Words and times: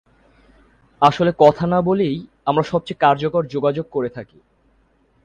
আসলে 1.01 1.31
কথা 1.39 1.65
না 1.67 1.79
বলেই 1.81 2.15
আমরা 2.45 2.63
সবচেয়ে 2.63 3.01
কার্যকর 3.01 3.43
যোগাযোগ 3.45 3.85
করে 3.91 4.09
থাকি। 4.09 4.39